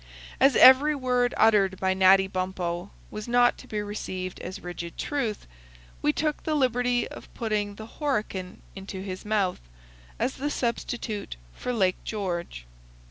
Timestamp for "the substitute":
10.37-11.35